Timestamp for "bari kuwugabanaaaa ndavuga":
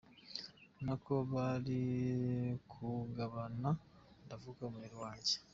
1.31-4.61